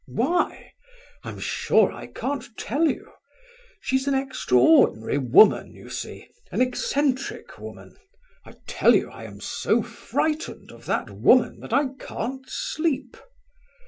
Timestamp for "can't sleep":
11.99-13.15